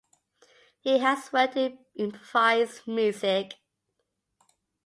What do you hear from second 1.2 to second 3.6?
worked in improvised music.